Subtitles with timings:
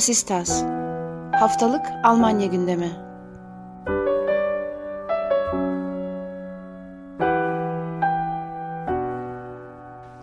[0.00, 0.62] Vasistas
[1.32, 2.92] Haftalık Almanya gündemi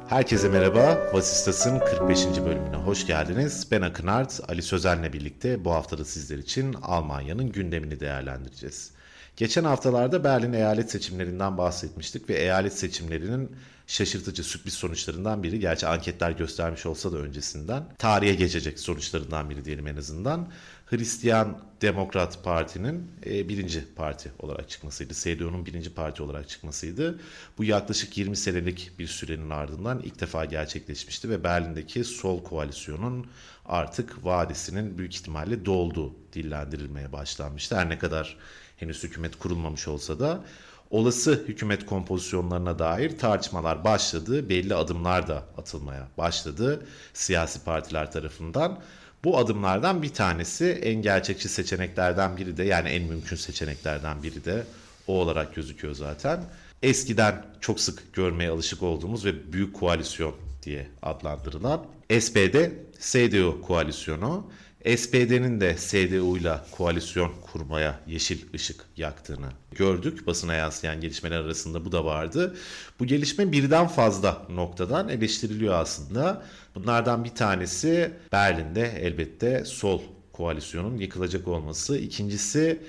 [0.10, 0.98] Herkese merhaba.
[1.14, 2.26] Vasistas'ın 45.
[2.46, 3.68] bölümüne hoş geldiniz.
[3.72, 8.97] Ben Akın Art, Ali Sözen'le birlikte bu haftada sizler için Almanya'nın gündemini değerlendireceğiz.
[9.38, 13.52] Geçen haftalarda Berlin eyalet seçimlerinden bahsetmiştik ve eyalet seçimlerinin
[13.88, 15.60] şaşırtıcı sürpriz sonuçlarından biri.
[15.60, 17.84] Gerçi anketler göstermiş olsa da öncesinden.
[17.98, 20.48] Tarihe geçecek sonuçlarından biri diyelim en azından.
[20.86, 25.14] Hristiyan Demokrat Parti'nin e, birinci parti olarak çıkmasıydı.
[25.14, 27.20] CDU'nun birinci parti olarak çıkmasıydı.
[27.58, 33.28] Bu yaklaşık 20 senelik bir sürenin ardından ilk defa gerçekleşmişti ve Berlin'deki sol koalisyonun
[33.66, 37.76] artık vadisinin büyük ihtimalle dolduğu dillendirilmeye başlanmıştı.
[37.76, 38.38] Her ne kadar
[38.78, 40.44] henüz hükümet kurulmamış olsa da
[40.90, 44.50] olası hükümet kompozisyonlarına dair tartışmalar başladı.
[44.50, 48.80] Belli adımlar da atılmaya başladı siyasi partiler tarafından.
[49.24, 54.64] Bu adımlardan bir tanesi en gerçekçi seçeneklerden biri de yani en mümkün seçeneklerden biri de
[55.08, 56.44] o olarak gözüküyor zaten.
[56.84, 61.86] Eskiden çok sık görmeye alışık olduğumuz ve büyük koalisyon diye adlandırılan
[62.20, 62.56] SPD
[63.00, 64.52] CDU koalisyonu
[64.96, 70.28] SPD'nin de CDU ile koalisyon kurmaya yeşil ışık yaktığını gördük.
[70.28, 72.56] Basına yansıyan gelişmeler arasında bu da vardı.
[73.00, 76.44] Bu gelişme birden fazla noktadan eleştiriliyor aslında.
[76.76, 80.02] Bunlardan bir tanesi Berlin'de elbette sol
[80.34, 81.98] koalisyonun yıkılacak olması.
[81.98, 82.82] İkincisi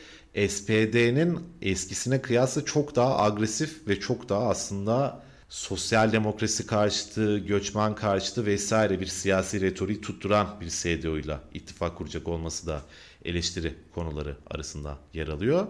[0.49, 8.47] SPD'nin eskisine kıyasla çok daha agresif ve çok daha aslında sosyal demokrasi karşıtı, göçmen karşıtı
[8.47, 12.83] vesaire bir siyasi retoriği tutturan bir ile ittifak kuracak olması da
[13.25, 15.67] eleştiri konuları arasında yer alıyor.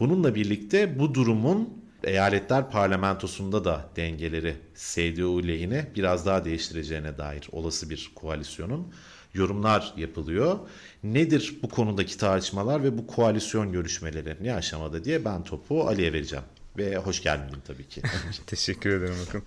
[0.00, 7.90] Bununla birlikte bu durumun eyaletler parlamentosunda da dengeleri CDU lehine biraz daha değiştireceğine dair olası
[7.90, 8.94] bir koalisyonun
[9.34, 10.58] yorumlar yapılıyor.
[11.02, 16.44] Nedir bu konudaki tartışmalar ve bu koalisyon görüşmeleri ne aşamada diye ben topu Ali'ye vereceğim.
[16.78, 18.02] Ve hoş geldin tabii ki.
[18.46, 19.42] Teşekkür ederim bakın.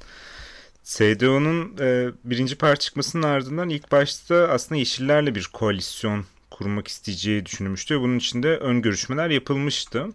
[0.84, 8.02] SDO'nun e, birinci parti çıkmasının ardından ilk başta aslında Yeşillerle bir koalisyon kurmak isteyeceği düşünülmüştü.
[8.02, 10.08] Bunun için de ön görüşmeler yapılmıştı.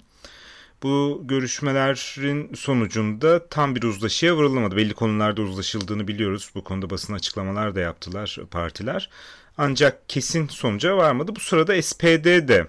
[0.83, 4.77] Bu görüşmelerin sonucunda tam bir uzlaşıya varılamadı.
[4.77, 6.51] Belli konularda uzlaşıldığını biliyoruz.
[6.55, 9.11] Bu konuda basın açıklamalar da yaptılar partiler.
[9.59, 11.37] Ancak kesin sonuca varmadı.
[11.37, 12.67] Bu sırada SPD de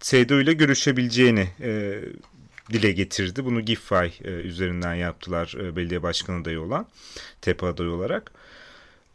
[0.00, 2.00] CDU ile görüşebileceğini e,
[2.72, 3.44] dile getirdi.
[3.44, 6.86] Bunu GIFAY e, üzerinden yaptılar e, belediye başkanı adayı olan,
[7.40, 8.32] tepe adayı olarak.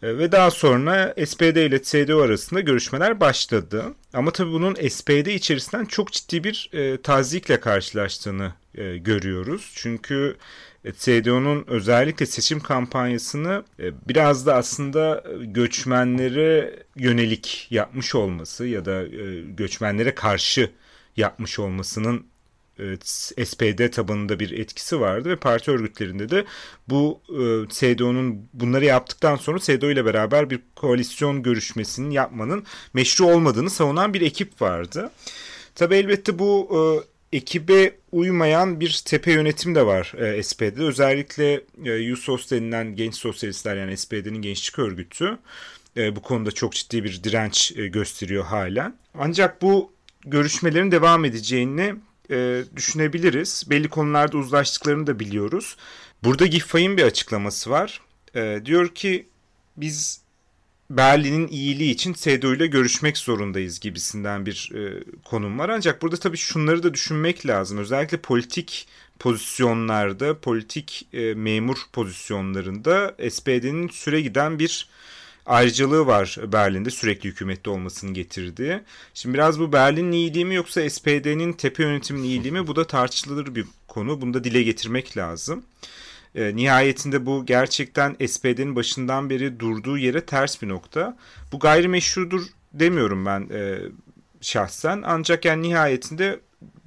[0.02, 3.86] E, ve daha sonra SPD ile CDU arasında görüşmeler başladı.
[4.14, 9.72] Ama tabii bunun SPD içerisinden çok ciddi bir e, tazikle karşılaştığını e, görüyoruz.
[9.76, 10.38] Çünkü
[10.86, 19.04] e, CDU'nun özellikle seçim kampanyasını e, biraz da aslında göçmenlere yönelik yapmış olması ya da
[19.04, 20.72] e, göçmenlere karşı
[21.18, 22.26] yapmış olmasının
[23.46, 26.46] SPD tabanında bir etkisi vardı ve parti örgütlerinde de
[26.88, 33.70] bu e, SDO'nun bunları yaptıktan sonra SDO ile beraber bir koalisyon görüşmesinin yapmanın meşru olmadığını
[33.70, 35.12] savunan bir ekip vardı.
[35.76, 36.70] Tabi elbette bu
[37.32, 40.84] e, ekibe uymayan bir tepe yönetim de var e, SPD'de.
[40.84, 45.38] Özellikle e, Yusos denilen genç sosyalistler yani SPD'nin gençlik örgütü
[45.98, 48.96] e, bu konuda çok ciddi bir direnç e, gösteriyor halen.
[49.14, 49.92] Ancak bu
[50.26, 51.96] görüşmelerin devam edeceğini
[52.32, 53.64] e, düşünebiliriz.
[53.70, 55.78] Belli konularda uzlaştıklarını da biliyoruz.
[56.24, 58.02] Burada Giffay'ın bir açıklaması var.
[58.36, 59.28] E, diyor ki
[59.78, 60.22] biz
[60.90, 65.70] Berlin'in iyiliği için CDU ile görüşmek zorundayız gibisinden bir e, konum var.
[65.70, 67.78] Ancak burada tabii şunları da düşünmek lazım.
[67.78, 68.88] Özellikle politik
[69.20, 74.90] pozisyonlarda, politik e, memur pozisyonlarında SPD'nin süre giden bir
[75.48, 78.80] ayrıcalığı var Berlin'de sürekli hükümette olmasının getirdiği.
[79.14, 83.56] Şimdi biraz bu Berlin'in iyiliği mi yoksa SPD'nin tepe yönetiminin iyiliği mi bu da tartışılır
[83.56, 84.22] bir konu.
[84.22, 85.64] Bunu da dile getirmek lazım.
[86.36, 91.18] E, nihayetinde bu gerçekten SPD'nin başından beri durduğu yere ters bir nokta.
[91.52, 92.42] Bu gayrimeşrudur
[92.74, 93.80] demiyorum ben e,
[94.42, 95.04] şahsen.
[95.06, 96.40] Ancak yani nihayetinde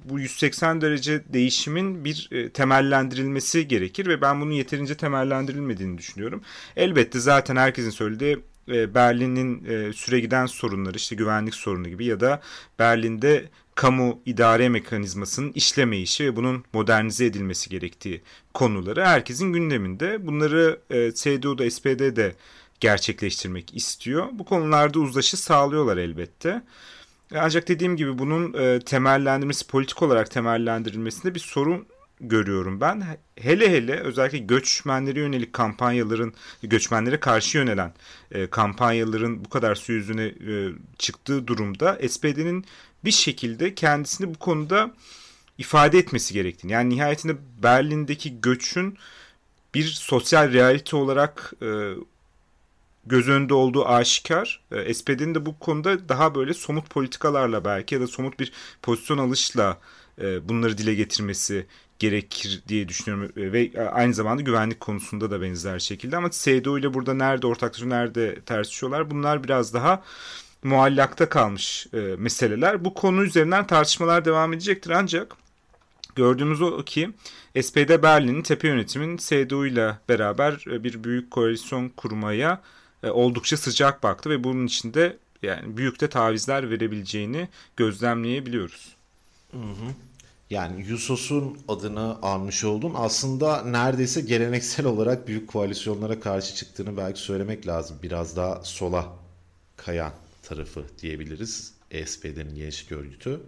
[0.05, 6.41] bu 180 derece değişimin bir e, temellendirilmesi gerekir ve ben bunun yeterince temellendirilmediğini düşünüyorum.
[6.75, 8.39] Elbette zaten herkesin söylediği
[8.71, 12.41] e, Berlin'in e, süre giden sorunları işte güvenlik sorunu gibi ya da
[12.79, 18.21] Berlin'de kamu idare mekanizmasının işlemeyişi ve bunun modernize edilmesi gerektiği
[18.53, 20.27] konuları herkesin gündeminde.
[20.27, 22.35] Bunları e, CDU'da SPD'de
[22.79, 24.27] gerçekleştirmek istiyor.
[24.31, 26.61] Bu konularda uzlaşı sağlıyorlar elbette.
[27.35, 31.85] Ancak dediğim gibi bunun e, temellendirmesi, politik olarak temellendirilmesinde bir sorun
[32.21, 33.03] görüyorum ben.
[33.35, 36.33] Hele hele özellikle göçmenlere yönelik kampanyaların,
[36.63, 37.93] göçmenlere karşı yönelen
[38.31, 42.65] e, kampanyaların bu kadar su yüzüne e, çıktığı durumda SPD'nin
[43.05, 44.91] bir şekilde kendisini bu konuda
[45.57, 46.71] ifade etmesi gerektiğini.
[46.71, 48.97] Yani nihayetinde Berlin'deki göçün
[49.73, 51.93] bir sosyal realite olarak e,
[53.05, 54.61] göz önünde olduğu aşikar.
[54.71, 58.51] E, SPD'nin de bu konuda daha böyle somut politikalarla belki ya da somut bir
[58.81, 59.79] pozisyon alışla
[60.43, 61.65] bunları dile getirmesi
[62.01, 66.93] gerekir diye düşünüyorum e, ve aynı zamanda güvenlik konusunda da benzer şekilde ama SDO ile
[66.93, 70.03] burada nerede ortaklaşıyor nerede tersişiyorlar bunlar biraz daha
[70.63, 72.85] muallakta kalmış e, meseleler.
[72.85, 75.35] Bu konu üzerinden tartışmalar devam edecektir ancak
[76.15, 77.09] gördüğümüz o ki
[77.61, 82.61] SPD Berlin'in tepe yönetimin SDU ile beraber e, bir büyük koalisyon kurmaya
[83.03, 88.95] e, oldukça sıcak baktı ve bunun içinde yani büyük de tavizler verebileceğini gözlemleyebiliyoruz.
[89.51, 90.10] Hı hı.
[90.51, 92.93] Yani Yusos'un adını almış oldun.
[92.95, 97.97] Aslında neredeyse geleneksel olarak büyük koalisyonlara karşı çıktığını belki söylemek lazım.
[98.03, 99.13] Biraz daha sola
[99.77, 100.11] kayan
[100.43, 101.73] tarafı diyebiliriz.
[101.91, 103.41] ESP'nin gençlik örgütü.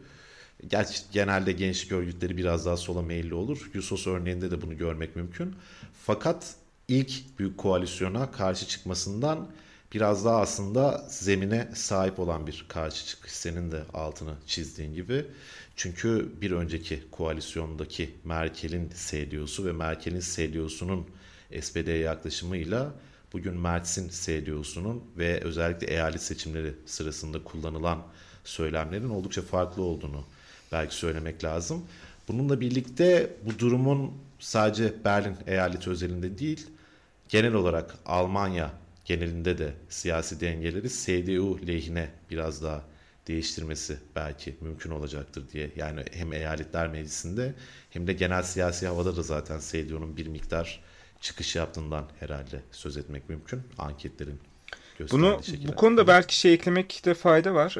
[0.67, 3.71] Gerçi genelde gençlik örgütleri biraz daha sola meyilli olur.
[3.73, 5.55] Yusos örneğinde de bunu görmek mümkün.
[6.05, 6.55] Fakat
[6.87, 9.47] ilk büyük koalisyona karşı çıkmasından
[9.93, 15.25] biraz daha aslında zemine sahip olan bir karşı çıkış senin de altını çizdiğin gibi.
[15.75, 21.07] Çünkü bir önceki koalisyondaki Merkel'in CDU'su ve Merkel'in CDU'sunun
[21.61, 22.93] SPD'ye yaklaşımıyla
[23.33, 28.03] bugün Mertz'in CDU'sunun ve özellikle eyalet seçimleri sırasında kullanılan
[28.43, 30.23] söylemlerin oldukça farklı olduğunu
[30.71, 31.85] belki söylemek lazım.
[32.27, 36.67] Bununla birlikte bu durumun sadece Berlin eyaleti özelinde değil,
[37.29, 38.71] genel olarak Almanya
[39.05, 42.83] genelinde de siyasi dengeleri CDU lehine biraz daha
[43.27, 45.71] değiştirmesi belki mümkün olacaktır diye.
[45.75, 47.53] Yani hem eyaletler meclisinde
[47.89, 50.83] hem de genel siyasi havada da zaten CDU'nun bir miktar
[51.21, 54.39] çıkış yaptığından herhalde söz etmek mümkün anketlerin
[55.11, 55.67] bunu şekilde.
[55.67, 57.77] bu konuda belki şey eklemekte fayda var.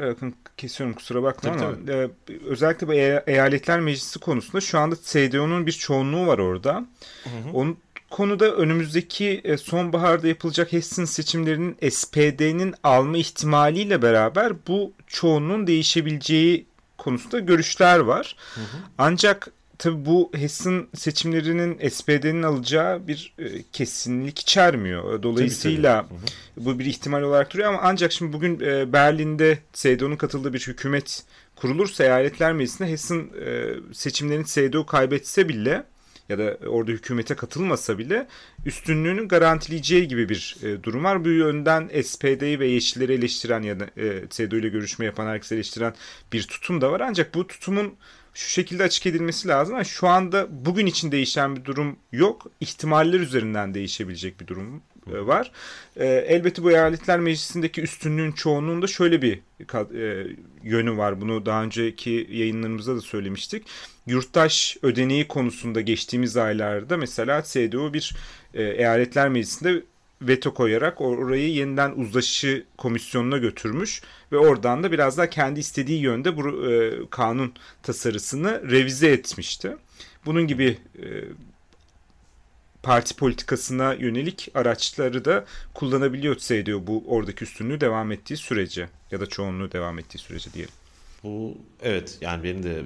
[0.57, 2.39] Kesiyorum kusura bakma tabii, ama tabii.
[2.45, 2.93] özellikle bu
[3.31, 6.85] eyaletler meclisi konusunda şu anda CDU'nun bir çoğunluğu var orada.
[7.23, 7.53] Hı hı.
[7.53, 7.77] Onun
[8.13, 16.65] konuda önümüzdeki e, sonbaharda yapılacak Hessen seçimlerinin SPD'nin alma ihtimaliyle beraber bu çoğunluğun değişebileceği
[16.97, 18.35] konusunda görüşler var.
[18.55, 18.77] Hı hı.
[18.97, 25.23] Ancak tabi bu Hessen seçimlerinin SPD'nin alacağı bir e, kesinlik içermiyor.
[25.23, 26.19] Dolayısıyla tabii,
[26.55, 26.65] tabii.
[26.65, 31.23] bu bir ihtimal olarak duruyor ama ancak şimdi bugün e, Berlin'de SDO'nun katıldığı bir hükümet
[31.55, 35.83] kurulursa eyaletler meclisinde Hessen e, seçimlerini SDO kaybetse bile
[36.29, 38.27] ya da orada hükümete katılmasa bile
[38.65, 41.25] üstünlüğünü garantileyeceği gibi bir e, durum var.
[41.25, 45.95] Bu yönden SPD'yi ve Yeşilleri eleştiren ya da e, CDU ile görüşme yapan herkesi eleştiren
[46.33, 46.99] bir tutum da var.
[46.99, 47.93] Ancak bu tutumun
[48.33, 49.75] şu şekilde açık edilmesi lazım.
[49.75, 52.47] Yani şu anda bugün için değişen bir durum yok.
[52.59, 54.81] İhtimaller üzerinden değişebilecek bir durum
[55.13, 55.51] e, var.
[55.95, 59.39] E, elbette bu eyaletler meclisindeki üstünlüğün çoğunluğunda şöyle bir
[59.95, 60.27] e,
[60.63, 61.21] yönü var.
[61.21, 63.63] Bunu daha önceki yayınlarımızda da söylemiştik.
[64.07, 68.15] Yurttaş ödeneği konusunda geçtiğimiz aylarda mesela CDU bir
[68.53, 69.83] e, eyaletler meclisinde
[70.21, 74.01] veto koyarak orayı yeniden uzlaşı komisyonuna götürmüş
[74.31, 77.53] ve oradan da biraz daha kendi istediği yönde bu e, kanun
[77.83, 79.77] tasarısını revize etmişti.
[80.25, 81.05] Bunun gibi e,
[82.83, 89.25] parti politikasına yönelik araçları da kullanabiliyor CDU bu oradaki üstünlüğü devam ettiği sürece ya da
[89.25, 90.73] çoğunluğu devam ettiği sürece diyelim.
[91.23, 92.85] Bu evet yani benim de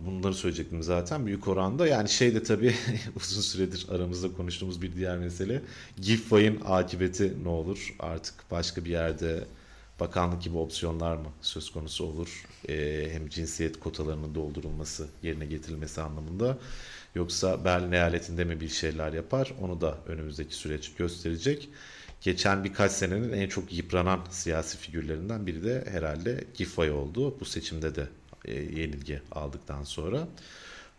[0.00, 1.86] bunları söyleyecektim zaten büyük oranda.
[1.86, 2.74] Yani şey de tabii
[3.16, 5.62] uzun süredir aramızda konuştuğumuz bir diğer mesele.
[6.00, 7.94] Giffey'in akıbeti ne olur?
[7.98, 9.44] Artık başka bir yerde
[10.00, 12.46] bakanlık gibi opsiyonlar mı söz konusu olur?
[12.68, 16.58] Ee, hem cinsiyet kotalarının doldurulması, yerine getirilmesi anlamında.
[17.14, 19.52] Yoksa Berlin eyaletinde mi bir şeyler yapar?
[19.60, 21.68] Onu da önümüzdeki süreç gösterecek
[22.20, 27.40] geçen birkaç senenin en çok yıpranan siyasi figürlerinden biri de herhalde Giffey oldu.
[27.40, 28.08] Bu seçimde de
[28.44, 30.28] e, yenilgi aldıktan sonra.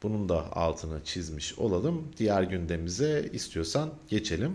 [0.03, 2.07] Bunun da altını çizmiş olalım.
[2.17, 4.53] Diğer gündemimize istiyorsan geçelim.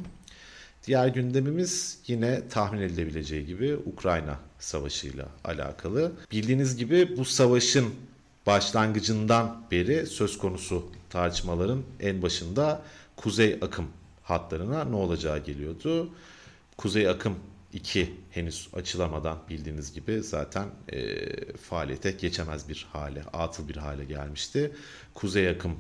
[0.87, 6.13] Diğer gündemimiz yine tahmin edilebileceği gibi Ukrayna Savaşı'yla alakalı.
[6.33, 7.95] Bildiğiniz gibi bu savaşın
[8.47, 12.83] başlangıcından beri söz konusu tartışmaların en başında
[13.17, 13.87] kuzey akım
[14.23, 16.11] hatlarına ne olacağı geliyordu.
[16.77, 17.39] Kuzey Akım
[17.73, 21.27] 2 henüz açılamadan bildiğiniz gibi zaten e,
[21.57, 24.73] faaliyete geçemez bir hale, atıl bir hale gelmişti.
[25.15, 25.77] Kuzey Akım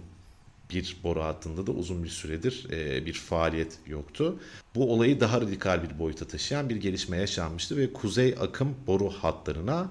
[0.70, 4.40] bir boru hattında da uzun bir süredir e, bir faaliyet yoktu.
[4.74, 9.90] Bu olayı daha radikal bir boyuta taşıyan bir gelişme yaşanmıştı ve kuzey akım boru hatlarına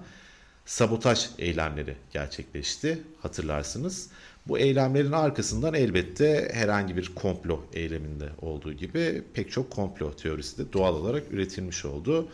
[0.66, 4.10] sabotaj eylemleri gerçekleşti hatırlarsınız.
[4.48, 10.74] Bu eylemlerin arkasından elbette herhangi bir komplo eyleminde olduğu gibi pek çok komplo teorisi de
[10.74, 12.28] doğal olarak üretilmiş oldu.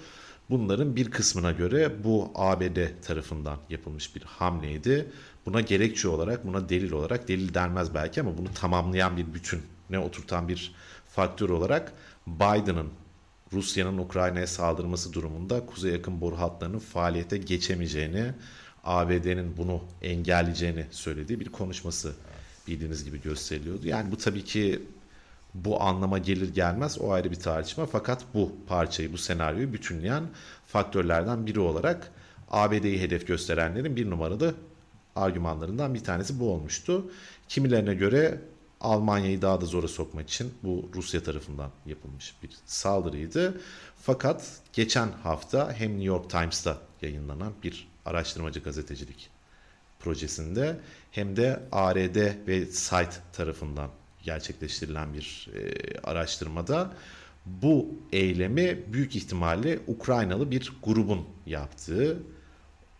[0.49, 5.11] Bunların bir kısmına göre bu ABD tarafından yapılmış bir hamleydi.
[5.45, 9.99] Buna gerekçe olarak, buna delil olarak, delil denmez belki ama bunu tamamlayan bir bütün ne
[9.99, 10.75] oturtan bir
[11.07, 11.93] faktör olarak
[12.27, 12.89] Biden'ın
[13.53, 18.33] Rusya'nın Ukrayna'ya saldırması durumunda kuzey yakın boru hatlarının faaliyete geçemeyeceğini,
[18.83, 22.13] ABD'nin bunu engelleyeceğini söylediği bir konuşması
[22.67, 23.87] bildiğiniz gibi gösteriliyordu.
[23.87, 24.81] Yani bu tabii ki
[25.53, 30.23] bu anlama gelir gelmez o ayrı bir tartışma fakat bu parçayı bu senaryoyu bütünleyen
[30.67, 32.11] faktörlerden biri olarak
[32.51, 34.55] ABD'yi hedef gösterenlerin bir numaralı
[35.15, 37.11] argümanlarından bir tanesi bu olmuştu.
[37.47, 38.41] Kimilerine göre
[38.81, 43.61] Almanya'yı daha da zora sokmak için bu Rusya tarafından yapılmış bir saldırıydı.
[44.01, 49.29] Fakat geçen hafta hem New York Times'ta yayınlanan bir araştırmacı gazetecilik
[49.99, 50.79] projesinde
[51.11, 53.89] hem de ARD ve Site tarafından
[54.23, 55.73] gerçekleştirilen bir e,
[56.03, 56.91] araştırmada
[57.45, 62.17] bu eylemi büyük ihtimalle Ukraynalı bir grubun yaptığı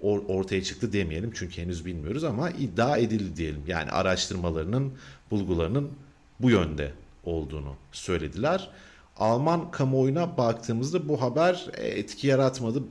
[0.02, 3.64] or, ortaya çıktı demeyelim çünkü henüz bilmiyoruz ama iddia edildi diyelim.
[3.68, 4.94] Yani araştırmalarının,
[5.32, 5.92] bulgularının
[6.40, 6.92] bu yönde
[7.24, 8.70] olduğunu söylediler.
[9.18, 12.84] Alman kamuoyuna baktığımızda bu haber e, etki yaratmadı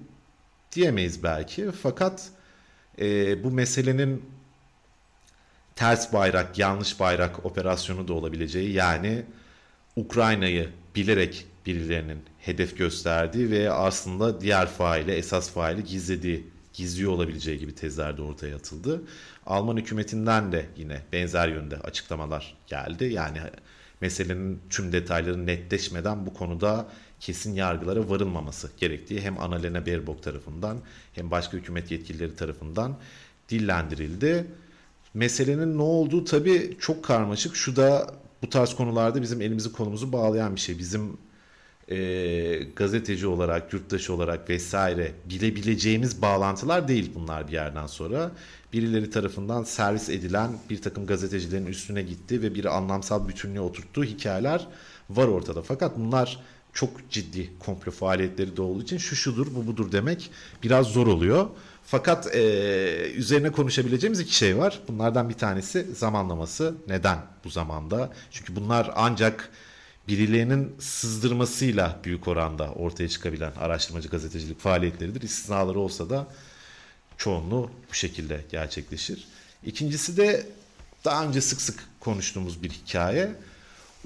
[0.73, 1.71] diyemeyiz belki.
[1.83, 2.29] Fakat
[3.01, 4.25] e, bu meselenin
[5.77, 9.23] ters bayrak, yanlış bayrak operasyonu da olabileceği yani
[9.97, 17.75] Ukrayna'yı bilerek birilerinin hedef gösterdiği ve aslında diğer faile, esas faili gizlediği, gizliyor olabileceği gibi
[17.75, 19.03] tezler de ortaya atıldı.
[19.47, 23.05] Alman hükümetinden de yine benzer yönde açıklamalar geldi.
[23.05, 23.39] Yani
[24.01, 26.89] meselenin tüm detayları netleşmeden bu konuda
[27.21, 30.79] kesin yargılara varılmaması gerektiği hem Annalena Baerbock tarafından
[31.13, 32.97] hem başka hükümet yetkilileri tarafından
[33.49, 34.47] dillendirildi.
[35.15, 37.57] Meselenin ne olduğu tabii çok karmaşık.
[37.57, 40.79] Şu da bu tarz konularda bizim elimizi kolumuzu bağlayan bir şey.
[40.79, 41.19] Bizim
[41.91, 48.31] e, gazeteci olarak, yurttaş olarak vesaire bilebileceğimiz bağlantılar değil bunlar bir yerden sonra.
[48.73, 54.67] Birileri tarafından servis edilen bir takım gazetecilerin üstüne gitti ve bir anlamsal bütünlüğe oturttuğu hikayeler
[55.11, 55.63] var ortada.
[55.63, 56.41] Fakat bunlar
[56.79, 60.31] çok ciddi komplo faaliyetleri de olduğu için şu şudur bu budur demek
[60.63, 61.47] biraz zor oluyor.
[61.85, 62.41] Fakat e,
[63.15, 64.81] üzerine konuşabileceğimiz iki şey var.
[64.89, 66.75] Bunlardan bir tanesi zamanlaması.
[66.89, 68.13] Neden bu zamanda?
[68.31, 69.51] Çünkü bunlar ancak
[70.09, 75.23] birilerinin sızdırmasıyla büyük oranda ortaya çıkabilen araştırmacı gazetecilik faaliyetleridir.
[75.23, 76.27] İstisnaları olsa da
[77.17, 79.29] çoğunluğu bu şekilde gerçekleşir.
[79.65, 80.47] İkincisi de
[81.05, 83.35] daha önce sık sık konuştuğumuz bir hikaye.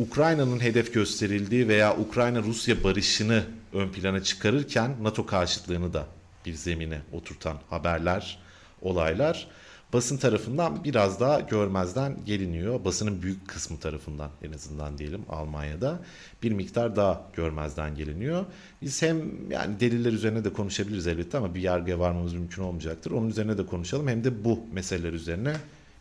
[0.03, 6.07] Ukrayna'nın hedef gösterildiği veya Ukrayna-Rusya barışını ön plana çıkarırken NATO karşıtlığını da
[6.47, 8.39] bir zemine oturtan haberler,
[8.81, 9.49] olaylar
[9.93, 12.85] basın tarafından biraz daha görmezden geliniyor.
[12.85, 15.99] Basının büyük kısmı tarafından en azından diyelim Almanya'da
[16.43, 18.45] bir miktar daha görmezden geliniyor.
[18.83, 23.11] Biz hem yani deliller üzerine de konuşabiliriz elbette ama bir yargıya varmamız mümkün olmayacaktır.
[23.11, 25.57] Onun üzerine de konuşalım hem de bu meseleler üzerine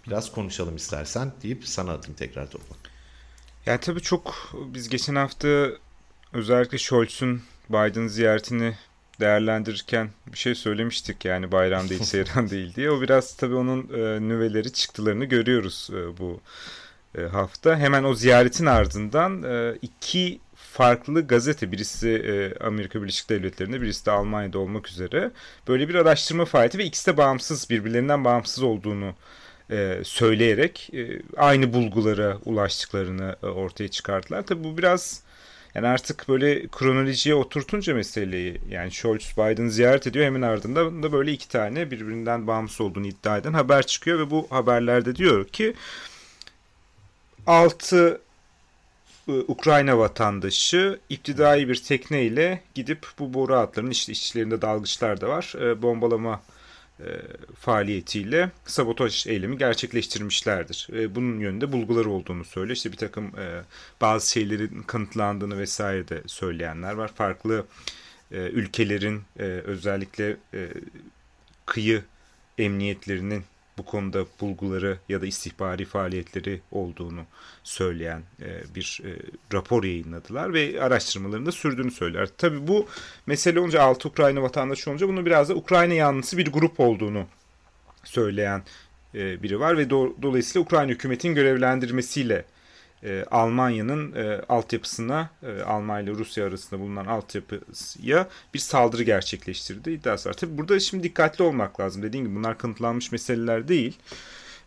[0.08, 2.91] biraz konuşalım istersen deyip sana atayım tekrar topu.
[3.66, 5.70] Yani tabii çok biz geçen hafta
[6.34, 8.76] özellikle Scholz'un Biden ziyaretini
[9.20, 12.92] değerlendirirken bir şey söylemiştik yani bayram değil seyran değil diye.
[12.92, 16.42] O biraz tabii onun e, nüveleri çıktılarını görüyoruz e, bu
[17.18, 17.78] e, hafta.
[17.78, 24.12] Hemen o ziyaretin ardından e, iki farklı gazete birisi e, Amerika Birleşik Devletleri'nde birisi de
[24.12, 25.32] Almanya'da olmak üzere
[25.68, 29.14] böyle bir araştırma faaliyeti ve ikisi de bağımsız birbirlerinden bağımsız olduğunu
[29.72, 34.46] e, söyleyerek e, aynı bulgulara ulaştıklarını e, ortaya çıkarttılar.
[34.46, 35.24] Tabii bu biraz
[35.76, 41.32] yani artık böyle kronolojiye oturtunca meseleyi yani Scholz Biden ziyaret ediyor hemen ardından da böyle
[41.32, 45.74] iki tane birbirinden bağımsız olduğunu iddia eden haber çıkıyor ve bu haberlerde diyor ki
[47.48, 48.22] 6
[49.28, 56.34] Ukrayna vatandaşı iptidai bir tekneyle gidip bu boru hatlarının işte işçilerinde dalgıçlar da var bombalama
[56.34, 56.51] e,
[57.56, 60.88] faaliyetiyle sabotaj eylemi gerçekleştirmişlerdir.
[60.94, 62.76] E, bunun yönünde bulgular olduğunu söylüyor.
[62.76, 63.62] İşte bir takım e,
[64.02, 67.12] bazı şeylerin kanıtlandığını vesaire de söyleyenler var.
[67.16, 67.66] Farklı
[68.32, 69.22] ülkelerin
[69.66, 70.38] özellikle
[71.66, 72.04] kıyı
[72.58, 73.44] emniyetlerinin
[73.82, 77.22] bu konuda bulguları ya da istihbari faaliyetleri olduğunu
[77.64, 79.10] söyleyen e, bir e,
[79.54, 82.30] rapor yayınladılar ve araştırmalarını da sürdüğünü söyler.
[82.38, 82.88] Tabi bu
[83.26, 87.26] mesele olunca 6 Ukrayna vatandaşı olunca bunu biraz da Ukrayna yanlısı bir grup olduğunu
[88.04, 88.64] söyleyen
[89.16, 92.46] e, biri var ve do dolayısıyla Ukrayna hükümetin görevlendirmesiyle
[93.04, 100.30] e, Almanya'nın e, altyapısına e, Almanya ile Rusya arasında bulunan altyapıya bir saldırı gerçekleştirdi iddiası
[100.30, 100.34] var.
[100.34, 102.04] Tabi burada şimdi dikkatli olmak lazım.
[102.04, 103.98] Dediğim gibi bunlar kanıtlanmış meseleler değil.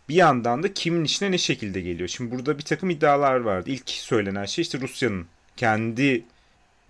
[0.09, 2.09] Bir yandan da kimin işine ne şekilde geliyor?
[2.09, 3.69] Şimdi burada bir takım iddialar vardı.
[3.69, 5.25] İlk söylenen şey işte Rusya'nın
[5.57, 6.23] kendi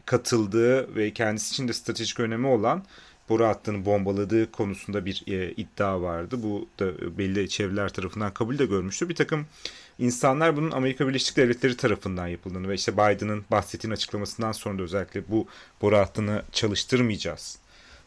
[0.05, 2.83] katıldığı ve kendisi için de stratejik önemi olan
[3.29, 6.43] boru hattını bombaladığı konusunda bir e, iddia vardı.
[6.43, 9.09] Bu da belli çevreler tarafından kabul de görmüştü.
[9.09, 9.45] Bir takım
[9.99, 15.29] insanlar bunun Amerika Birleşik Devletleri tarafından yapıldığını ve işte Biden'ın bahsettiğin açıklamasından sonra da özellikle
[15.29, 15.47] bu
[15.81, 17.59] boru hattını çalıştırmayacağız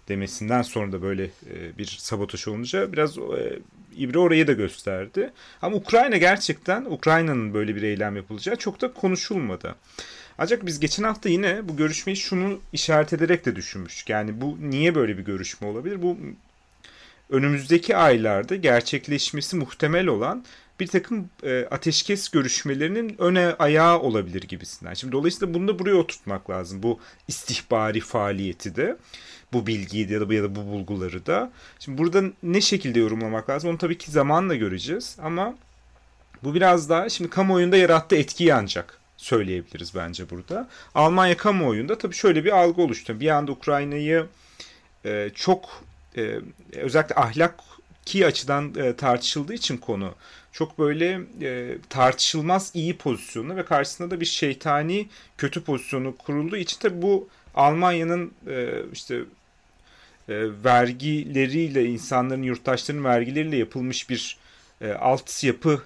[0.09, 3.59] demesinden sonra da böyle e, bir sabotaj olunca biraz e,
[3.97, 5.33] İbre orayı da gösterdi.
[5.63, 9.75] Ama Ukrayna gerçekten Ukrayna'nın böyle bir eylem yapılacağı çok da konuşulmadı.
[10.39, 14.09] Ancak biz geçen hafta yine bu görüşmeyi şunu işaret ederek de düşünmüştük.
[14.09, 16.03] Yani bu niye böyle bir görüşme olabilir?
[16.03, 16.17] Bu
[17.31, 20.45] önümüzdeki aylarda gerçekleşmesi muhtemel olan
[20.81, 24.95] bir takım e, ateşkes görüşmelerinin öne ayağı olabilir gibisinden.
[24.95, 26.83] Şimdi dolayısıyla bunu da buraya oturtmak lazım.
[26.83, 28.97] Bu istihbari faaliyeti de
[29.53, 31.53] bu bilgiyi ya da, ya da bu bulguları da.
[31.79, 35.55] Şimdi burada ne şekilde yorumlamak lazım onu tabii ki zamanla göreceğiz ama
[36.43, 40.69] bu biraz daha şimdi kamuoyunda yarattığı etkiyi ancak söyleyebiliriz bence burada.
[40.95, 43.21] Almanya kamuoyunda tabii şöyle bir algı oluştu.
[43.21, 44.27] Bir anda Ukrayna'yı
[45.05, 45.85] e, çok
[46.19, 46.41] e,
[46.73, 50.15] özellikle ahlaki açıdan e, tartışıldığı için konu
[50.53, 55.09] çok böyle e, tartışılmaz iyi pozisyonu ve karşısında da bir şeytani
[55.39, 59.17] kötü pozisyonu kurulduğu için tabii bu Almanya'nın e, işte
[60.29, 64.39] e, vergileriyle insanların yurttaşların vergileriyle yapılmış bir
[64.81, 65.83] e, alt yapı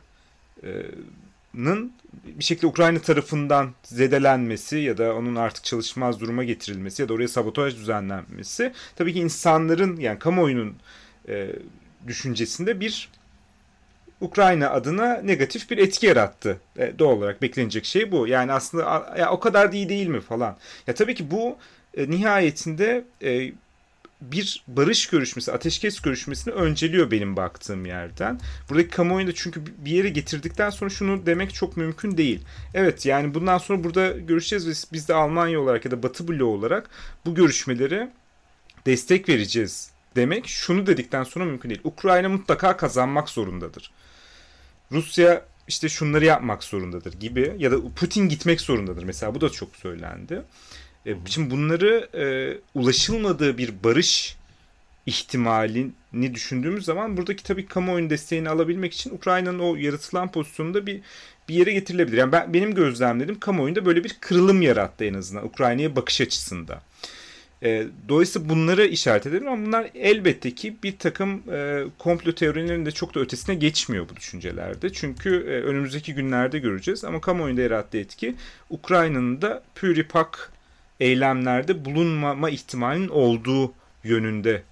[0.62, 0.70] e,
[1.54, 1.92] Nın
[2.24, 7.28] bir şekilde Ukrayna tarafından zedelenmesi ya da onun artık çalışmaz duruma getirilmesi ya da oraya
[7.28, 10.74] sabotaj düzenlenmesi tabii ki insanların yani kamuoyunun
[11.28, 11.48] e,
[12.06, 13.08] düşüncesinde bir
[14.20, 16.60] Ukrayna adına negatif bir etki yarattı.
[16.78, 18.28] E, doğal olarak beklenecek şey bu.
[18.28, 20.56] Yani aslında ya o kadar da iyi değil mi falan.
[20.86, 21.56] Ya tabii ki bu
[21.96, 23.52] e, nihayetinde e,
[24.22, 28.40] bir barış görüşmesi, ateşkes görüşmesini önceliyor benim baktığım yerden.
[28.70, 32.40] Buradaki kamuoyunda çünkü bir yere getirdikten sonra şunu demek çok mümkün değil.
[32.74, 36.54] Evet yani bundan sonra burada görüşeceğiz ve biz de Almanya olarak ya da Batı bloğu
[36.54, 36.90] olarak
[37.26, 38.10] bu görüşmeleri
[38.86, 41.80] destek vereceğiz demek şunu dedikten sonra mümkün değil.
[41.84, 43.90] Ukrayna mutlaka kazanmak zorundadır.
[44.92, 49.04] Rusya işte şunları yapmak zorundadır gibi ya da Putin gitmek zorundadır.
[49.04, 50.42] Mesela bu da çok söylendi.
[51.06, 52.24] E, şimdi bunları e,
[52.74, 54.36] ulaşılmadığı bir barış
[55.06, 61.00] ihtimalini düşündüğümüz zaman buradaki tabii kamuoyunun desteğini alabilmek için Ukrayna'nın o yaratılan pozisyonunda bir
[61.48, 62.16] bir yere getirilebilir.
[62.16, 66.82] Yani ben benim gözlemledim kamuoyunda böyle bir kırılım yarattı en azından Ukrayna'ya bakış açısında.
[67.62, 72.90] E, dolayısıyla bunları işaret edelim ama bunlar elbette ki bir takım e, komplo teorilerinin de
[72.90, 74.92] çok da ötesine geçmiyor bu düşüncelerde.
[74.92, 78.34] Çünkü e, önümüzdeki günlerde göreceğiz ama kamuoyunda yarattığı etki
[78.70, 80.52] Ukrayna'nın da püripak
[81.02, 83.72] eylemlerde bulunmama ihtimalinin olduğu
[84.04, 84.62] yönünde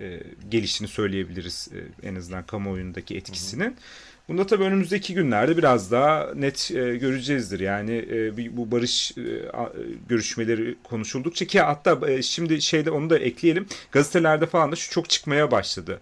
[0.00, 0.20] e,
[0.50, 1.68] gelişini söyleyebiliriz
[2.02, 3.64] e, en azından kamuoyundaki etkisinin.
[3.64, 3.74] Hı hı.
[4.28, 7.60] Bunda tabii önümüzdeki günlerde biraz daha net e, göreceğizdir.
[7.60, 9.22] Yani e, bu barış e,
[10.08, 13.66] görüşmeleri konuşuldukça ki hatta e, şimdi şeyde onu da ekleyelim.
[13.92, 16.00] Gazetelerde falan da şu çok çıkmaya başladı.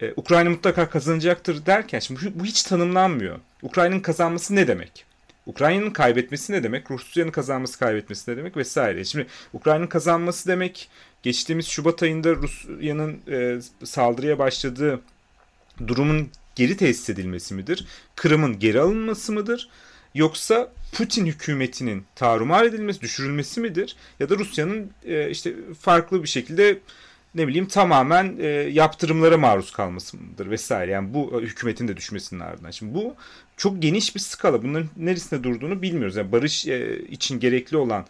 [0.00, 3.38] E, Ukrayna mutlaka kazanacaktır derken şimdi bu, bu hiç tanımlanmıyor.
[3.62, 5.11] Ukrayna'nın kazanması ne demek?
[5.46, 6.90] Ukrayna'nın kaybetmesi ne demek?
[6.90, 9.04] Rusya'nın kazanması kaybetmesi ne demek vesaire.
[9.04, 10.88] Şimdi Ukrayna'nın kazanması demek
[11.22, 15.00] geçtiğimiz Şubat ayında Rusya'nın e, saldırıya başladığı
[15.86, 17.86] durumun geri tesis edilmesi midir?
[18.16, 19.68] Kırım'ın geri alınması mıdır?
[20.14, 23.96] Yoksa Putin hükümetinin tarumar edilmesi, düşürülmesi midir?
[24.20, 26.78] Ya da Rusya'nın e, işte farklı bir şekilde
[27.34, 30.90] ne bileyim tamamen e, yaptırımlara maruz kalması mıdır vesaire.
[30.90, 32.70] Yani bu e, hükümetin de düşmesinin ardından.
[32.70, 33.14] Şimdi bu
[33.56, 34.62] çok geniş bir skala.
[34.62, 36.16] Bunların neresinde durduğunu bilmiyoruz.
[36.16, 38.06] Yani barış e, için gerekli olan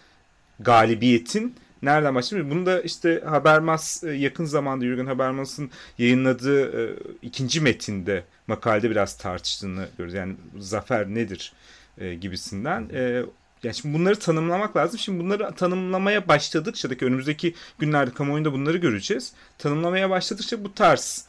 [0.60, 2.50] galibiyetin nereden başlıyor?
[2.50, 9.16] Bunu da işte Habermas e, yakın zamanda Jürgen Habermas'ın yayınladığı e, ikinci metinde makalede biraz
[9.16, 10.14] tartıştığını görüyoruz.
[10.14, 11.52] Yani zafer nedir
[11.98, 12.88] e, gibisinden.
[12.92, 13.22] E,
[13.62, 14.98] yani şimdi bunları tanımlamak lazım.
[14.98, 19.32] Şimdi bunları tanımlamaya başladıkça da ki önümüzdeki günlerde kamuoyunda bunları göreceğiz.
[19.58, 21.26] Tanımlamaya başladıkça bu tarz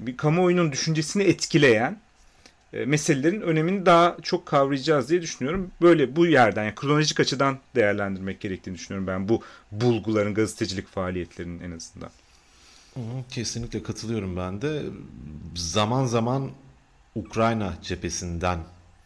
[0.00, 2.00] bir kamuoyunun düşüncesini etkileyen
[2.72, 5.70] e, meselelerin önemini daha çok kavrayacağız diye düşünüyorum.
[5.82, 11.70] Böyle bu yerden yani kronolojik açıdan değerlendirmek gerektiğini düşünüyorum ben bu bulguların gazetecilik faaliyetlerinin en
[11.70, 12.10] azından.
[13.30, 14.82] Kesinlikle katılıyorum ben de.
[15.54, 16.50] Zaman zaman
[17.14, 18.58] Ukrayna cephesinden,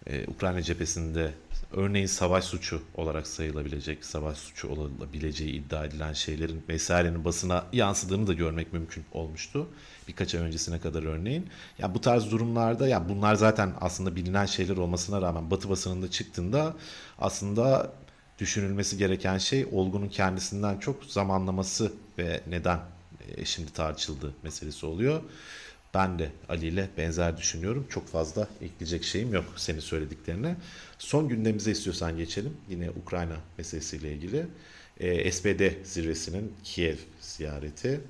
[0.07, 1.31] e, Ukrayna cephesinde
[1.77, 8.33] örneğin savaş suçu olarak sayılabilecek, savaş suçu olabileceği iddia edilen şeylerin vesairenin basına yansıdığını da
[8.33, 9.69] görmek mümkün olmuştu.
[10.09, 11.49] Birkaç ay öncesine kadar örneğin.
[11.79, 16.75] Ya bu tarz durumlarda ya bunlar zaten aslında bilinen şeyler olmasına rağmen Batı basınında çıktığında
[17.19, 17.93] aslında
[18.39, 22.81] düşünülmesi gereken şey olgunun kendisinden çok zamanlaması ve neden
[23.37, 25.23] e, şimdi tartışıldığı meselesi oluyor.
[25.95, 27.87] Ben de Ali ile benzer düşünüyorum.
[27.91, 30.57] Çok fazla ekleyecek şeyim yok senin söylediklerine.
[30.99, 32.57] Son gündemimize istiyorsan geçelim.
[32.71, 34.47] Yine Ukrayna meselesiyle ilgili.
[35.01, 38.01] E, SPD zirvesinin Kiev ziyareti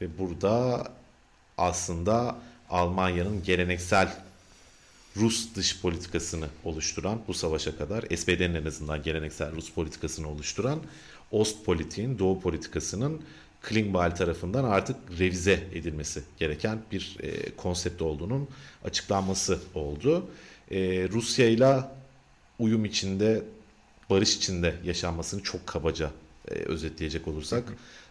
[0.00, 0.88] ve burada
[1.58, 2.36] aslında
[2.70, 4.16] Almanya'nın geleneksel
[5.16, 10.82] Rus dış politikasını oluşturan bu savaşa kadar SPD'nin en azından geleneksel Rus politikasını oluşturan
[11.32, 13.22] Ost politiğin, Doğu politikasının
[13.62, 18.48] Klingbeil tarafından artık revize edilmesi gereken bir e, konsept olduğunun
[18.84, 20.26] açıklanması oldu.
[20.70, 21.80] E, Rusya ile
[22.58, 23.42] uyum içinde,
[24.10, 26.10] barış içinde yaşanmasını çok kabaca
[26.48, 27.64] e, özetleyecek olursak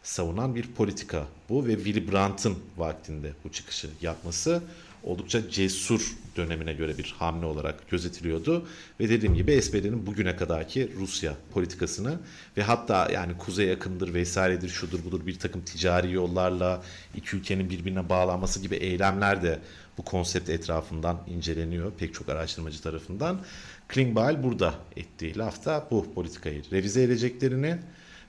[0.03, 4.63] savunan bir politika bu ve Willy Brandt'ın vaktinde bu çıkışı yapması
[5.03, 8.67] oldukça cesur dönemine göre bir hamle olarak gözetiliyordu.
[8.99, 12.19] Ve dediğim gibi SPD'nin bugüne kadarki Rusya politikasını
[12.57, 16.83] ve hatta yani kuzey yakındır vesairedir şudur budur bir takım ticari yollarla
[17.15, 19.59] iki ülkenin birbirine bağlanması gibi eylemler de
[19.97, 23.39] bu konsept etrafından inceleniyor pek çok araştırmacı tarafından.
[23.87, 27.77] Klingbeil burada ettiği lafta bu politikayı revize edeceklerini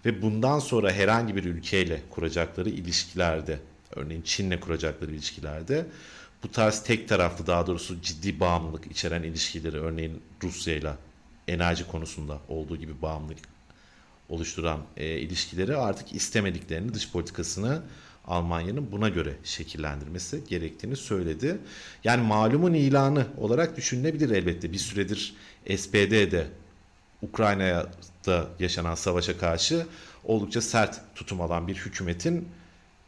[0.05, 3.59] ve bundan sonra herhangi bir ülkeyle kuracakları ilişkilerde
[3.97, 5.87] örneğin Çin'le kuracakları ilişkilerde
[6.43, 10.93] bu tarz tek taraflı daha doğrusu ciddi bağımlılık içeren ilişkileri örneğin Rusya ile
[11.49, 13.39] enerji konusunda olduğu gibi bağımlılık
[14.29, 17.83] oluşturan e, ilişkileri artık istemediklerini dış politikasını
[18.27, 21.59] Almanya'nın buna göre şekillendirmesi gerektiğini söyledi.
[22.05, 24.73] Yani malumun ilanı olarak düşünülebilir elbette.
[24.73, 25.35] Bir süredir
[25.77, 26.47] SPD'de
[27.23, 29.87] Ukrayna'da yaşanan savaşa karşı
[30.25, 32.49] oldukça sert tutum alan bir hükümetin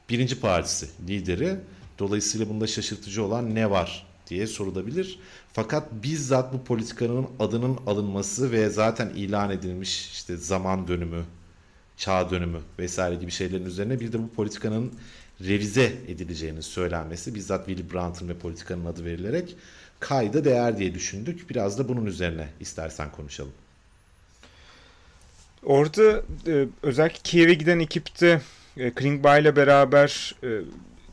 [0.08, 1.56] birinci partisi, lideri
[1.98, 5.18] Dolayısıyla bunda şaşırtıcı olan ne var diye sorulabilir.
[5.52, 11.24] Fakat bizzat bu politikanın adının alınması ve zaten ilan edilmiş işte zaman dönümü,
[11.96, 14.92] çağ dönümü vesaire gibi şeylerin üzerine bir de bu politikanın
[15.40, 19.56] revize edileceğinin söylenmesi bizzat Willy Brandt'ın ve politikanın adı verilerek
[20.00, 21.50] kayda değer diye düşündük.
[21.50, 23.52] Biraz da bunun üzerine istersen konuşalım.
[25.62, 28.40] Orada e, özellikle Kiev'e giden ekipte
[28.76, 30.48] e, Klingbeil ile beraber e,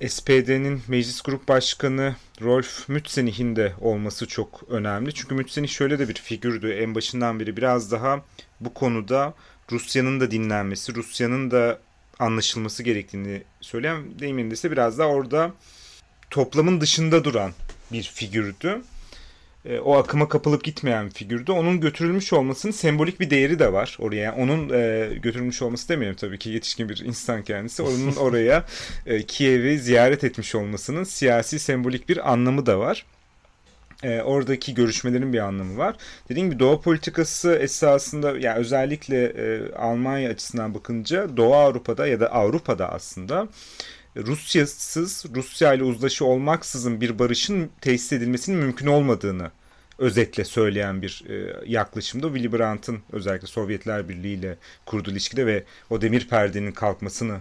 [0.10, 5.14] SPD'nin meclis grup başkanı Rolf Mützenich'in de olması çok önemli.
[5.14, 8.22] Çünkü Mützenich şöyle de bir figürdü en başından beri biraz daha
[8.60, 9.34] bu konuda
[9.72, 11.80] Rusya'nın da dinlenmesi, Rusya'nın da
[12.20, 15.54] anlaşılması gerektiğini söyleyen deyiminde ise biraz daha orada
[16.30, 17.52] toplamın dışında duran
[17.92, 18.82] bir figürdü.
[19.66, 21.52] E, o akıma kapılıp gitmeyen bir figürdü.
[21.52, 24.24] Onun götürülmüş olmasının sembolik bir değeri de var oraya.
[24.24, 27.84] Yani onun e, götürülmüş olması demiyorum tabii ki yetişkin bir insan kendisi.
[27.84, 28.66] Onun oraya
[29.06, 33.06] e, Kiev'i ziyaret etmiş olmasının siyasi sembolik bir anlamı da var.
[34.04, 35.96] E, oradaki görüşmelerin bir anlamı var.
[36.30, 42.32] Dediğim gibi Doğu politikası esasında yani özellikle e, Almanya açısından bakınca Doğu Avrupa'da ya da
[42.32, 43.48] Avrupa'da aslında
[44.16, 49.52] Rusyasız, Rusya ile uzlaşı olmaksızın bir barışın tesis edilmesinin mümkün olmadığını
[49.98, 56.02] özetle söyleyen bir e, yaklaşımda Willy Brandt'ın özellikle Sovyetler Birliği ile kurduğu ilişkide ve o
[56.02, 57.40] demir perdenin kalkmasını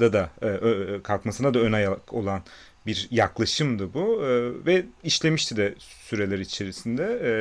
[0.00, 2.42] da da e, kalkmasına da ön ayak olan
[2.86, 4.28] bir yaklaşımdı bu e,
[4.66, 7.20] ve işlemişti de süreler içerisinde.
[7.24, 7.32] E,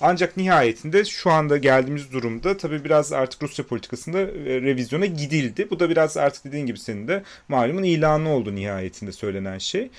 [0.00, 5.70] ancak nihayetinde şu anda geldiğimiz durumda tabii biraz artık Rusya politikasında e, revizyona gidildi.
[5.70, 9.90] Bu da biraz artık dediğin gibi senin de malumun ilanı oldu nihayetinde söylenen şey.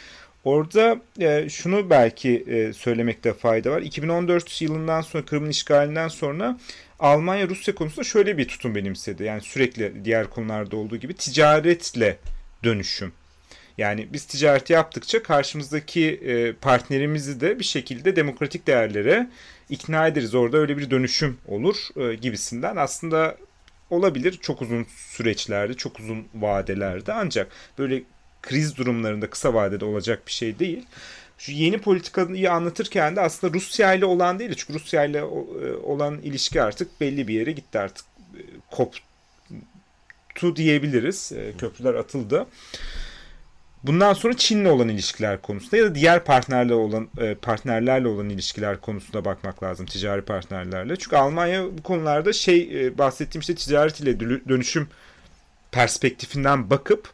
[0.43, 3.81] Orada e, şunu belki e, söylemekte fayda var.
[3.81, 6.59] 2014 yılından sonra Kırım'ın işgalinden sonra
[6.99, 9.23] Almanya Rusya konusunda şöyle bir tutum benimsedi.
[9.23, 12.17] Yani sürekli diğer konularda olduğu gibi ticaretle
[12.63, 13.13] dönüşüm.
[13.77, 19.29] Yani biz ticareti yaptıkça karşımızdaki e, partnerimizi de bir şekilde demokratik değerlere
[19.69, 20.35] ikna ederiz.
[20.35, 22.75] Orada öyle bir dönüşüm olur e, gibisinden.
[22.75, 23.37] Aslında
[23.89, 28.03] olabilir çok uzun süreçlerde, çok uzun vadelerde ancak böyle
[28.41, 30.85] kriz durumlarında kısa vadede olacak bir şey değil.
[31.37, 34.53] Şu yeni politikayı anlatırken de aslında Rusya ile olan değil.
[34.57, 35.23] Çünkü Rusya ile e,
[35.83, 38.05] olan ilişki artık belli bir yere gitti artık.
[38.37, 41.31] E, koptu diyebiliriz.
[41.57, 42.47] Köprüler atıldı.
[43.83, 48.81] Bundan sonra Çin'le olan ilişkiler konusunda ya da diğer partnerle olan e, partnerlerle olan ilişkiler
[48.81, 50.95] konusunda bakmak lazım ticari partnerlerle.
[50.95, 54.87] Çünkü Almanya bu konularda şey e, bahsettiğim işte ticaret ile dönüşüm
[55.71, 57.09] perspektifinden bakıp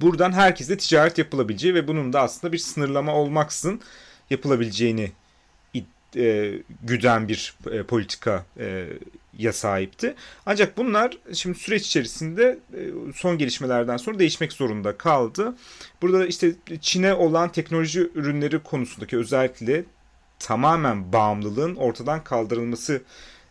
[0.00, 3.80] buradan herkesle ticaret yapılabileceği ve bunun da aslında bir sınırlama olmaksızın
[4.30, 5.12] yapılabileceğini
[6.16, 6.52] e,
[6.82, 8.44] güden bir e, politika
[9.38, 10.14] ya sahipti.
[10.46, 12.80] Ancak bunlar şimdi süreç içerisinde e,
[13.14, 15.54] son gelişmelerden sonra değişmek zorunda kaldı.
[16.02, 19.84] Burada işte Çin'e olan teknoloji ürünleri konusundaki özellikle
[20.38, 23.02] tamamen bağımlılığın ortadan kaldırılması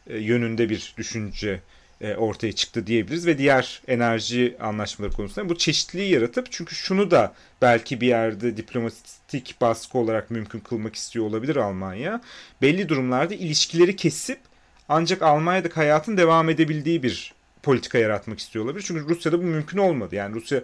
[0.07, 1.61] e, yönünde bir düşünce
[2.01, 7.33] e, ortaya çıktı diyebiliriz ve diğer enerji anlaşmaları konusunda bu çeşitliliği yaratıp çünkü şunu da
[7.61, 12.21] belki bir yerde diplomatik baskı olarak mümkün kılmak istiyor olabilir Almanya.
[12.61, 14.39] Belli durumlarda ilişkileri kesip
[14.89, 18.85] ancak Almanya'daki hayatın devam edebildiği bir politika yaratmak istiyor olabilir.
[18.87, 20.15] Çünkü Rusya'da bu mümkün olmadı.
[20.15, 20.61] Yani Rusya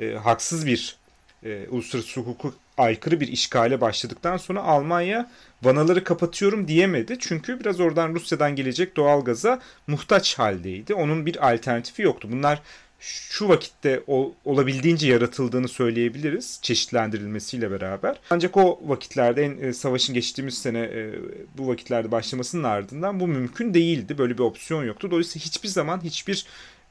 [0.00, 0.96] e, haksız bir
[1.44, 5.30] e, uluslararası hukuku aykırı bir işgale başladıktan sonra Almanya
[5.62, 7.16] vanaları kapatıyorum diyemedi.
[7.20, 10.94] Çünkü biraz oradan Rusya'dan gelecek doğalgaza muhtaç haldeydi.
[10.94, 12.28] Onun bir alternatifi yoktu.
[12.32, 12.62] Bunlar
[13.06, 14.02] şu vakitte
[14.44, 18.20] olabildiğince yaratıldığını söyleyebiliriz çeşitlendirilmesiyle beraber.
[18.30, 21.12] Ancak o vakitlerde en e, savaşın geçtiğimiz sene e,
[21.58, 24.18] bu vakitlerde başlamasının ardından bu mümkün değildi.
[24.18, 25.10] Böyle bir opsiyon yoktu.
[25.10, 26.46] Dolayısıyla hiçbir zaman hiçbir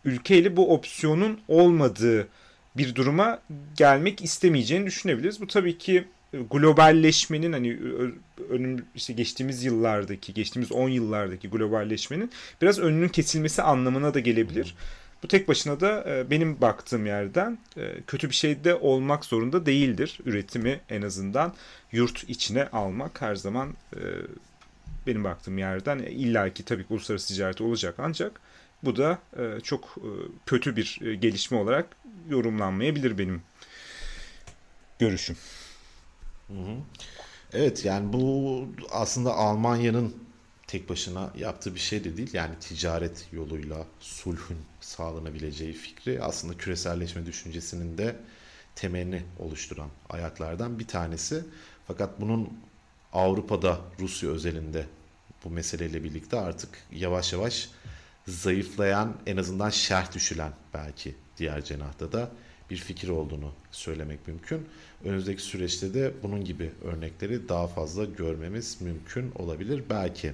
[0.06, 2.28] ülkeyle bu opsiyonun olmadığı
[2.78, 3.40] bir duruma
[3.78, 5.42] gelmek istemeyeceğini düşünebiliriz.
[5.42, 7.80] Bu tabii ki e, globalleşmenin hani
[8.50, 14.76] önüm işte geçtiğimiz yıllardaki, geçtiğimiz 10 yıllardaki globalleşmenin biraz önünün kesilmesi anlamına da gelebilir.
[15.24, 19.66] Bu tek başına da e, benim baktığım yerden e, kötü bir şey de olmak zorunda
[19.66, 20.20] değildir.
[20.26, 21.54] Üretimi en azından
[21.92, 23.74] yurt içine almak her zaman
[25.08, 28.42] benim baktığım yerden illaki tabii ki uluslararası ticaret olacak ancak
[28.84, 29.20] bu da
[29.64, 29.96] çok
[30.46, 31.88] kötü bir gelişme olarak
[32.30, 33.42] yorumlanmayabilir benim
[35.00, 35.38] görüşüm.
[37.54, 40.16] Evet yani bu aslında Almanya'nın
[40.74, 42.30] tek başına yaptığı bir şey de değil.
[42.34, 48.16] Yani ticaret yoluyla sulhün sağlanabileceği fikri aslında küreselleşme düşüncesinin de
[48.76, 51.44] temelini oluşturan ayaklardan bir tanesi.
[51.88, 52.50] Fakat bunun
[53.14, 54.86] Avrupa'da Rusya özelinde
[55.44, 57.70] bu meseleyle birlikte artık yavaş yavaş
[58.28, 62.32] zayıflayan en azından şerh düşülen belki diğer cenahta da
[62.74, 64.68] bir fikir olduğunu söylemek mümkün.
[65.06, 70.34] Önümüzdeki süreçte de bunun gibi örnekleri daha fazla görmemiz mümkün olabilir belki.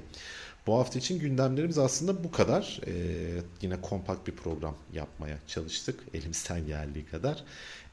[0.67, 2.81] Bu hafta için gündemlerimiz aslında bu kadar.
[2.87, 2.91] Ee,
[3.61, 7.43] yine kompakt bir program yapmaya çalıştık elimizden geldiği kadar.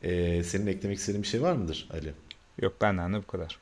[0.03, 2.13] Ee, senin eklemek istediğin bir şey var mıdır Ali?
[2.63, 3.59] Yok benden de bu kadar.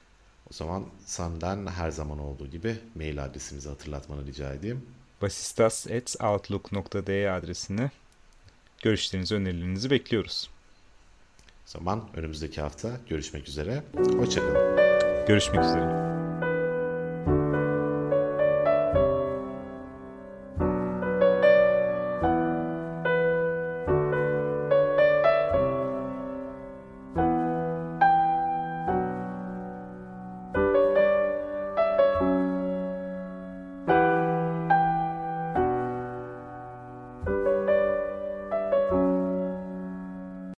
[0.51, 4.87] O zaman senden her zaman olduğu gibi mail adresimizi hatırlatmanı rica edeyim.
[5.23, 7.91] basistas.outlook.de adresini
[8.83, 10.51] görüşlerinizi, önerilerinizi bekliyoruz.
[11.65, 13.83] Zaman önümüzdeki hafta görüşmek üzere.
[14.19, 14.77] Hoşçakalın.
[15.27, 16.24] Görüşmek üzere.